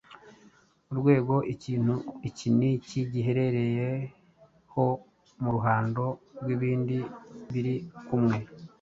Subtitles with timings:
[0.91, 1.95] urwego ikintu
[2.29, 4.85] iki n’iki giherereyeho
[5.41, 6.03] mu ruhando
[6.41, 6.97] rw’ibindi
[7.51, 7.75] biri
[8.07, 8.37] kumwe